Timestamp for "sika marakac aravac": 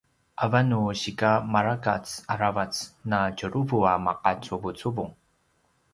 1.01-2.73